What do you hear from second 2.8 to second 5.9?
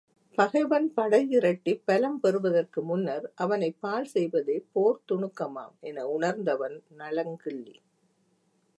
முன்னர் அவனைப் பாழ் செய்வதே போர் துணுக்கமாம்